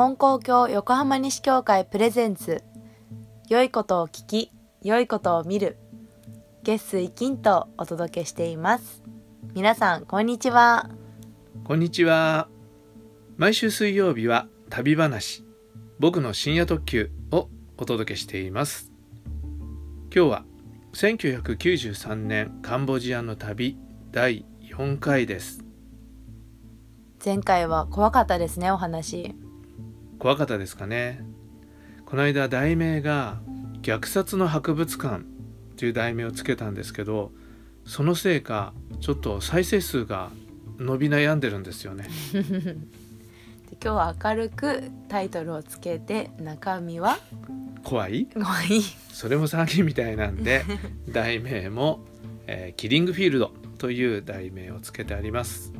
[0.00, 2.64] 金光教横浜西教会プレゼンツ。
[3.50, 5.76] 良いことを聞き良いことを見る。
[6.62, 9.02] 月水金とお届けしています。
[9.52, 10.88] 皆さんこんにちは。
[11.64, 12.48] こんにちは。
[13.36, 15.44] 毎週水曜日は旅話
[15.98, 18.90] 僕の深夜特急をお届けしています。
[20.04, 20.44] 今日は
[20.94, 23.76] 1993年カンボジアの旅
[24.12, 25.62] 第4回です。
[27.22, 29.34] 前回は怖かったですねお話
[30.20, 31.24] 怖かったですかね。
[32.06, 33.40] この間題名が
[33.82, 35.24] 虐殺の博物館
[35.76, 37.32] という題名をつけたんですけど
[37.86, 40.30] そのせいかちょっと再生数が
[40.78, 42.08] 伸び悩んでるんですよね。
[43.82, 47.18] 今日は明るくタイトルをつけて中身は？
[47.82, 48.26] 怖い？
[48.34, 48.82] 怖い。
[49.12, 50.64] それも詐欺みたいなんで
[51.10, 52.00] 題名も、
[52.46, 55.72] えー、キリングフィールドという題名をつけてあります。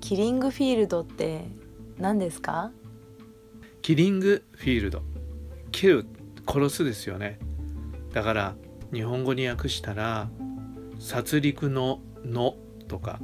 [0.00, 1.46] キリングフィールドって
[1.98, 2.70] 何ですか？
[3.84, 5.02] キリングフィールド。
[5.70, 6.06] キル
[6.46, 7.38] 殺すですよね。
[8.14, 8.54] だから
[8.94, 10.30] 日本語に訳したら
[10.98, 12.56] 殺戮のの
[12.88, 13.20] とか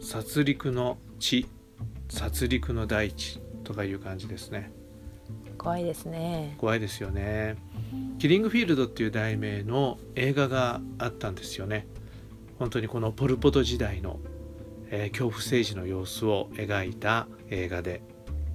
[0.00, 1.48] 殺戮の地
[2.08, 4.70] 殺戮の大地とかいう感じですね。
[5.58, 6.54] 怖いですね。
[6.58, 7.56] 怖いですよね。
[8.20, 11.88] キリングフィールドっていう題名の映画があったんですよね。
[12.60, 14.20] 本当にこのポル・ポト時代の、
[14.90, 18.00] えー、恐怖政治の様子を描いた映画で、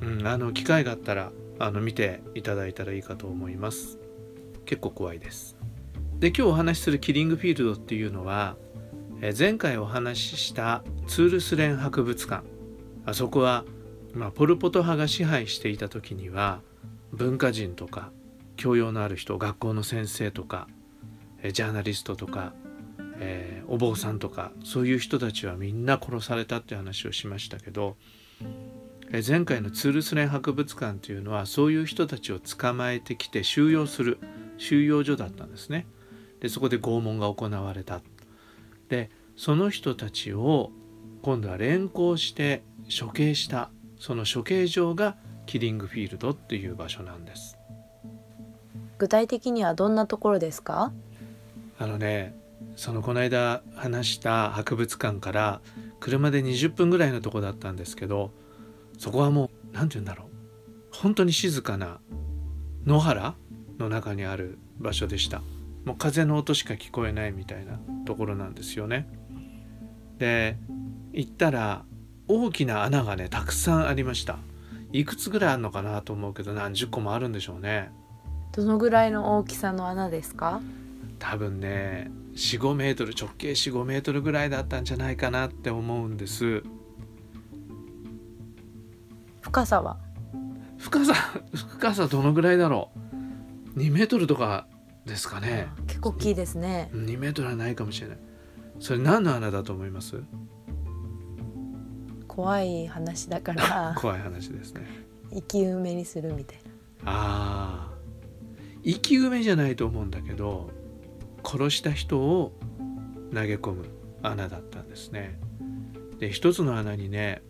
[0.00, 3.98] うん、あの機会があったらあの見ていただいたらいいかと思います。
[4.64, 5.56] 結構怖いです。
[6.18, 8.56] で今日お話しするキリングフィールドっていうのは
[9.38, 12.44] 前回お話ししたツールスレン博物館。
[13.04, 13.64] あそこは、
[14.14, 16.62] まあ、ポル・ポト派が支配していた時には
[17.12, 18.10] 文化人とか
[18.56, 20.66] 教養のある人学校の先生とか
[21.52, 22.52] ジャーナリストとか、
[23.18, 27.96] えー、お坊さんとかそういう人たちはみんな殺されたって話をしましたけど
[29.12, 34.18] 前回のツールスレン博物館というのはそういう人たちを捕まえてきて収容する
[34.56, 35.86] 収容所だったんですね。
[36.38, 38.02] でそこで拷問が行われた。
[38.88, 40.70] でその人たちを
[41.22, 47.58] 今度は連行して処刑したその処刑場がキリングフィールドっていう場所なんです。
[48.98, 50.92] 具体的にはどんなところですか？
[51.78, 52.38] あのね
[52.76, 55.60] そのこの間話した博物館から
[55.98, 58.30] 車で20分ぐらいのとこだったんですけど
[59.00, 60.28] そこはもう何て言うんだろう。
[60.92, 62.00] 本当に静かな
[62.84, 63.34] 野原
[63.78, 65.40] の中にある場所でした。
[65.86, 69.08] もう風の音しか聞こえないみたいなところなんですよね。
[70.18, 70.58] で
[71.14, 71.86] 行ったら
[72.28, 74.38] 大きな穴がねたくさんありました。
[74.92, 77.90] いくつぐらいあるのかなと思うけど何十個もあるんでしょうね。
[78.52, 80.60] どのぐらいの大きさの穴ですか？
[81.18, 86.62] 多分ね45メートル直径45メートルぐらいだったんじゃないかなって思うんです
[89.40, 89.98] 深さは？
[90.78, 91.14] 深さ
[91.54, 92.90] 深さどのぐらいだろ
[93.74, 94.66] う？2メートルとか
[95.06, 95.68] ですかね。
[95.86, 96.90] 結構大きいですね。
[96.94, 98.18] 2メートルはないかもしれない。
[98.78, 100.22] それ何の穴だと思います？
[102.28, 103.94] 怖い話だから。
[104.00, 104.82] 怖い話ですね。
[105.32, 106.58] 生き埋めにするみたい
[107.04, 107.12] な。
[107.12, 107.94] ああ
[108.84, 110.70] 生き埋めじゃないと思うんだけど
[111.44, 112.52] 殺した人を
[113.34, 113.84] 投げ込む
[114.22, 115.38] 穴だったんですね。
[116.18, 117.42] で一つの穴にね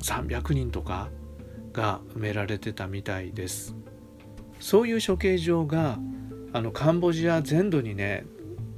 [0.00, 1.10] 300人とか
[1.74, 3.74] が埋められてたみたいです。
[4.60, 5.98] そういう処刑場が
[6.54, 8.24] あのカンボジア全土にね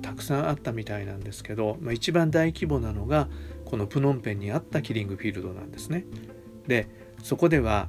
[0.03, 3.29] たくさんあったみたいなんですけど、まあ、一番大規模なのが
[3.65, 6.05] このプノンペンにあったキリングフィールドなんですね。
[6.67, 6.89] で
[7.23, 7.89] そこでは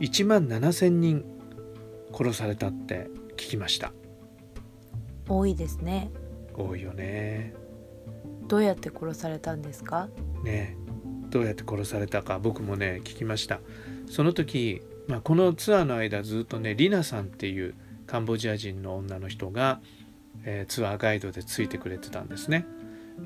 [0.00, 1.24] 1万7,000人
[2.12, 3.92] 殺されたって聞きました。
[5.28, 6.10] 多いですね。
[6.54, 7.52] 多いよね。
[8.46, 10.08] どうやって殺されたんですか？
[10.42, 10.76] ね
[11.28, 13.60] どうやって殺されたか僕もね聞きました
[14.10, 17.74] その時、まあ、このツアーの間ずっとねリナさんっていう
[18.06, 19.80] カンボジア人の女の人が、
[20.44, 22.66] えー、ツアーガイドでついてくれてたんですね。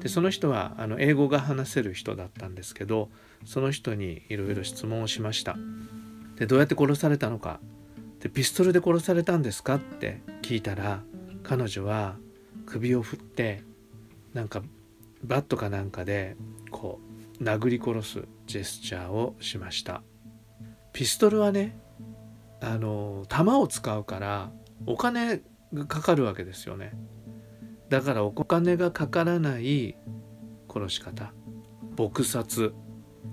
[0.00, 3.10] でその人はあの英語が話せる人だったんですけど
[3.45, 5.57] その人にいろいろ質問をしました。
[6.36, 7.60] でどうやって殺されたのか
[8.21, 11.03] でピストルで殺されたんですかって聞いたら
[11.42, 12.16] 彼女は
[12.66, 13.62] 首を振って
[14.33, 14.62] なんか
[15.22, 16.36] バットかなんかで
[16.71, 17.01] こ
[17.41, 20.03] う殴り殺すジェスチャーをしました
[20.92, 21.77] ピストルはね
[22.60, 24.50] あの弾を使うから
[24.86, 25.42] お金
[25.72, 26.92] がかかるわけですよね。
[27.89, 29.97] だからお金がかからない
[30.68, 31.33] 殺し方。
[31.97, 32.72] 撲殺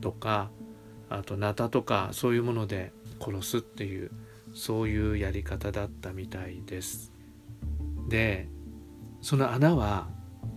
[0.02, 0.52] とか
[1.10, 2.92] あとナタとかそういうもので
[3.22, 4.12] 殺すっていう
[4.54, 7.12] そういうやり方だったみたいです。
[8.08, 8.48] で
[9.22, 10.08] その穴は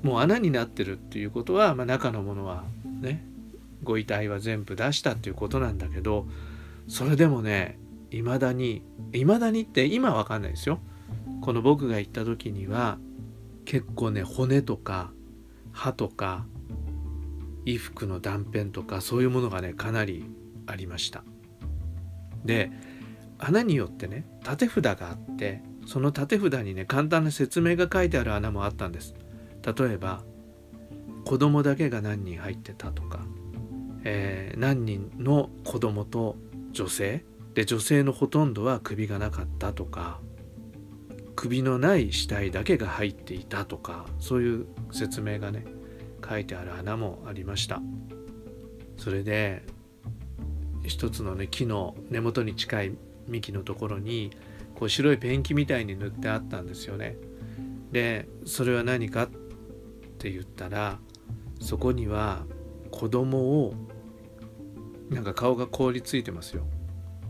[0.02, 2.64] もう穴になってるっていうことは、まあ、中のものは
[3.00, 3.24] ね
[3.82, 6.26] ご遺体は全部出したっていうことなんだけど
[6.88, 7.78] それでもね
[8.10, 8.82] いまだに
[9.12, 10.80] いまだにって今わかんないですよ。
[11.40, 12.98] この僕が行った時には
[13.64, 15.12] 結構ね骨とか
[15.72, 16.46] 歯とか
[17.64, 20.24] 衣服の断片とかそういうものがねかなり
[20.66, 21.24] ありました。
[22.44, 22.70] で
[23.38, 29.14] 穴によってね縦札があってその縦札にね簡単な説明が書いてある穴もあったんです。
[29.64, 30.22] 例えば
[31.24, 33.20] 子供だけが何人入ってたとか、
[34.04, 36.36] えー、何人の子供と
[36.72, 37.24] 女性？
[37.54, 40.20] で女性のほとんどは首がなかったとか
[41.36, 45.66] 首のない死体だけが入っていたとかそういう説明がね
[46.26, 47.80] 書いてある穴もありました。
[48.96, 49.64] それで
[50.84, 52.92] 一つのね木の根元に近い
[53.28, 54.30] 幹のところに
[54.74, 57.16] こう白いペンキみたいに塗ってあったんですよね。
[57.90, 59.28] でそれは何かっ
[60.18, 60.98] て言ったら
[61.60, 62.44] そこには
[62.90, 63.74] 子供を
[65.12, 66.64] なんか顔が凍りついてますよ。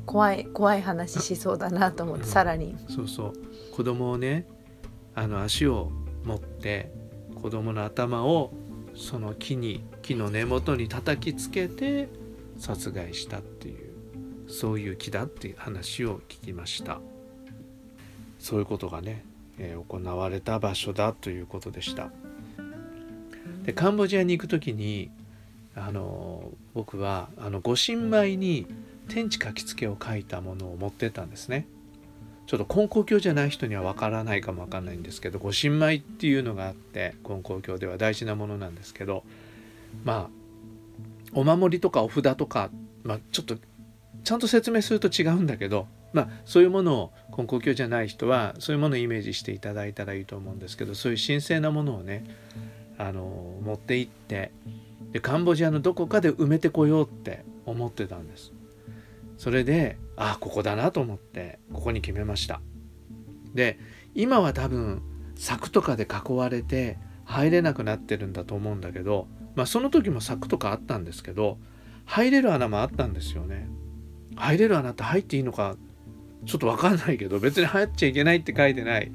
[0.06, 2.76] 怖い怖い話しそうだなと思って、うん、さらに。
[2.88, 3.32] そうそう。
[3.74, 4.46] 子供をね
[5.14, 5.90] あの足を
[6.24, 6.92] 持って
[7.40, 8.52] 子供の頭を
[8.94, 12.08] その木に木の根元に叩きつけて
[12.58, 13.92] 殺害したっていう
[14.48, 17.00] そういう木だっていう話を聞きました。
[18.38, 19.24] そういうことがね、
[19.58, 22.10] えー、行われた場所だということでした。
[23.64, 25.10] でカンボジアに行く時に
[25.74, 28.66] あの僕はあの御神米に
[29.08, 31.66] 天地書きつけを書いたものを持ってたんですね。
[32.46, 39.24] ちょっと根高教じゃない人にはわからないかもわかんないんですけど御神米っていうのがあって根高教では大事なものなんですけど
[40.04, 40.42] まあ
[41.32, 42.70] お守りとかお札とか、
[43.04, 43.56] まあ、ちょっと
[44.24, 52.24] ちゃんと説明すると違うんだけど、まあ、そういうものを根高教じゃない人はそういうものをイメージしていただいたらいいと思うんですけどそういう神聖なものをね
[52.98, 54.52] あの持って行って
[55.12, 58.52] でカンボジアのどこかで埋めてこようって思ってたんです。
[59.38, 62.60] それでああここだなと思ってここに決めました。
[63.54, 63.78] で
[64.14, 65.02] 今は多分
[65.34, 71.58] 柵とかで囲われて入れなくなってるんだと思うんだけどまあその時も柵とかあったんですけど
[72.04, 73.68] 入れる穴もあったんですよね。
[74.36, 75.76] 入れる穴って入っていいのか
[76.46, 79.12] ちょっと分かんないけど別に入っちゃいけないって書いてない。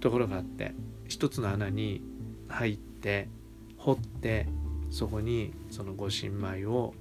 [0.00, 0.74] ところがあって
[1.08, 2.02] 一つの穴に
[2.48, 3.28] 入って
[3.76, 4.46] 掘って
[4.90, 6.94] そこにその御神米を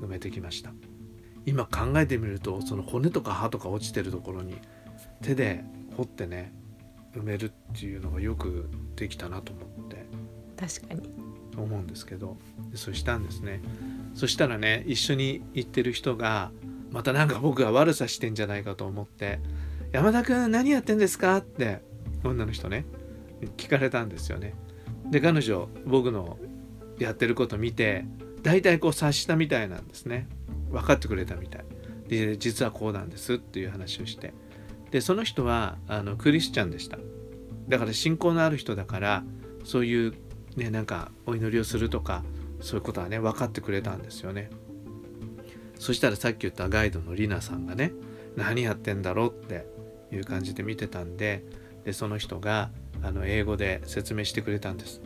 [0.00, 0.72] 埋めてきました。
[1.46, 4.58] 今考えてみるとその骨とか歯とか落ちてるところに
[5.22, 5.64] 手で
[5.96, 6.52] 掘ってね
[7.14, 10.06] 埋めるっていうのがよくできたなと思って。
[10.56, 11.10] 確かに。
[11.56, 12.36] 思うんですけど。
[12.74, 13.60] そうしたんですね。
[14.14, 16.50] そしたらね一緒に行ってる人が
[16.90, 19.40] またなんか僕が悪さしてんじゃないかと思って
[19.92, 21.82] 「山田君何やってんですか?」って
[22.24, 22.84] 女の人ね
[23.56, 24.54] 聞かれたんですよね。
[25.10, 26.38] で彼女僕の
[26.98, 28.04] やってること見て
[28.42, 30.28] 大体こう察したみたいなんですね。
[30.70, 31.64] 分かってくれたみたい。
[32.08, 34.32] で実はこうなんですっていう話をして。
[34.90, 36.98] でその人はあのクリスチャンでした。
[37.68, 39.24] だから信仰のある人だから
[39.64, 40.14] そういう
[40.56, 42.24] ねなんかお祈りをするとか
[42.60, 44.50] そういうことはね分かってくれたんですよね。
[45.78, 47.92] そしたらさっき言ったガイドのリナさんがね
[48.36, 49.66] 何やってんだろうって
[50.10, 51.44] いう感じで見てたんで
[51.84, 52.70] でその人が
[53.02, 55.02] あの英語で説明してくれたんです。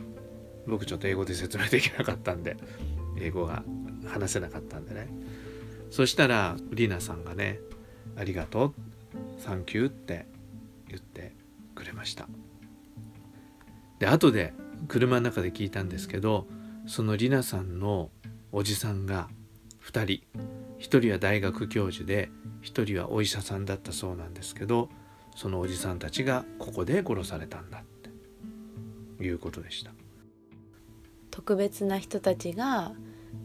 [0.67, 2.57] 僕ちょっと英語で説明できなかったんで
[3.19, 3.63] 英語が
[4.07, 5.07] 話せなかったんでね。
[5.91, 7.59] そしたらリナさんがね
[8.17, 8.73] 「ありがとう」
[9.37, 10.25] 「サンキュー」って
[10.87, 11.33] 言って
[11.75, 12.27] くれました。
[13.99, 14.53] で後で
[14.87, 16.47] 車の中で聞いたんですけど
[16.87, 18.09] そのリナさんの
[18.51, 19.29] おじさんが
[19.83, 20.41] 2人
[20.79, 22.29] 1人は大学教授で
[22.63, 24.89] 1人はお医者さんだったそうなんですけど
[25.35, 27.83] そのおじさんたちがここで殺されたんだっ
[29.17, 29.91] ていうことでした。
[31.33, 32.91] 特別な人たちが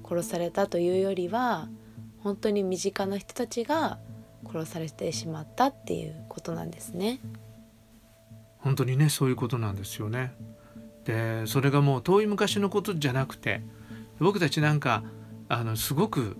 [0.06, 1.70] 殺されたというよりは
[2.18, 3.98] 本当に身近な人たちが
[4.44, 7.18] 殺されてしまったっていうことなんですね。
[8.58, 10.34] 本当にねそういうことなんですよね。
[11.06, 13.62] でそれがもう遠い昔のことじゃなくて
[14.20, 15.02] 僕たちなんか
[15.48, 16.36] あのすごく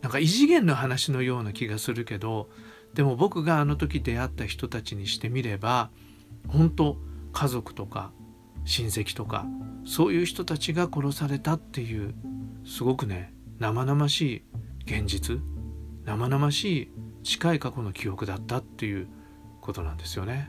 [0.00, 2.48] なんか異次元の話のような気がするけど
[2.94, 5.90] でも僕があの時出会った人たちにしてみれば
[6.46, 6.98] 本当
[7.32, 8.12] 家族とか
[8.64, 9.46] 親戚とか
[9.84, 12.14] そういう人たちが殺されたっていう
[12.64, 14.42] すごくね生々しい
[14.86, 15.38] 現実
[16.04, 16.92] 生々しい
[17.22, 19.08] 近い過去の記憶だったっていう
[19.60, 20.48] ことなんですよね。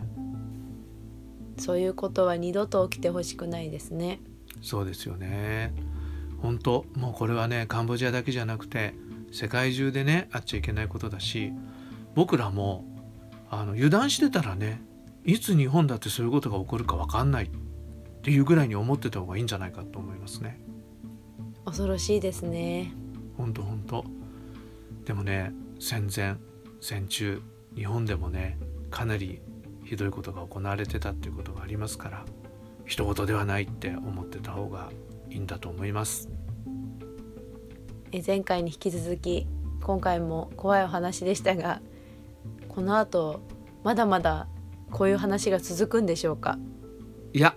[1.57, 4.19] そういうことは二度と起きてほしくないですね。
[4.61, 5.73] そうですよね。
[6.41, 8.93] 本当もうこれはねカンボジアだけじゃなくて
[9.31, 11.53] 世界中でねあっちゃいけないことだし
[12.13, 12.85] 僕らも
[13.49, 14.81] あの油断してたらね
[15.23, 17.49] いつ日本だってそういうことが起こるか分かんないっ
[18.25, 20.59] ていうぐらいに思ってた方がいいんじゃないかと思いますね。
[21.63, 22.91] 恐ろしいですね。
[23.37, 24.03] 本当本当
[25.05, 26.37] でもね戦前
[26.81, 27.39] 戦中
[27.75, 28.57] 日本でもね
[28.89, 29.41] かなり
[29.83, 32.25] ひどいことが行われてたっていうことがありますから
[32.87, 34.89] 人事ではないって思ってた方が
[35.29, 36.27] いいんだと思います。
[38.11, 39.45] え前回に引き続き
[39.83, 41.79] 今回も怖いお話でしたが
[42.69, 43.41] この後
[43.83, 44.47] まだまだ
[44.89, 46.57] こういう話が続くんでしょうか？
[47.33, 47.55] いや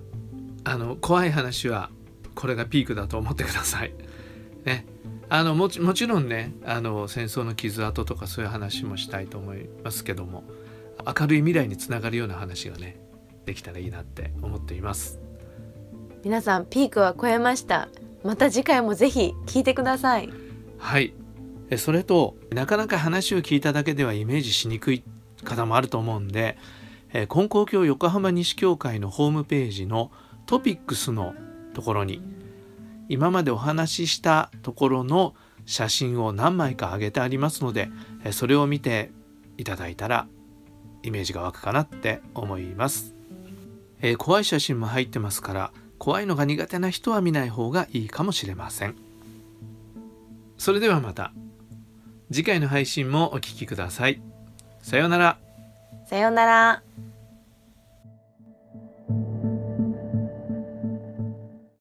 [0.68, 1.88] あの怖い話は
[2.34, 3.94] これがピークだと思ってください。
[4.66, 4.84] ね、
[5.30, 10.44] あのもちもちろんねあの戦争の傷跡とかそういう話もしたいと思いますけども
[11.06, 13.00] 明るい未来につながるような話がね
[13.46, 15.18] できたらいいなって思っています。
[16.22, 17.88] 皆さんピークは超えました。
[18.22, 20.28] また次回もぜひ聞いてください。
[20.76, 21.14] はい。
[21.78, 25.02] それとなかなか話を聞いただけではイメージしにくい
[25.44, 26.58] 方もあると思うんで
[27.28, 30.10] 金光教横浜西教会のホームページの
[30.48, 31.34] トピックスの
[31.74, 32.20] ところに
[33.08, 37.88] 今までお話ししたところの写真を何枚か上げてありますので
[38.32, 39.12] それを見て
[39.58, 40.26] いただいたら
[41.04, 43.14] イメージが湧くかなって思います、
[44.00, 48.96] えー、怖い写真も入ってますから怖いのが苦手な人は見ない方がいいかもしれません。
[50.56, 51.32] それではまた
[52.30, 54.20] 次回の配信もお聴きください。
[54.82, 55.38] さようなら。
[56.06, 56.82] さようなら。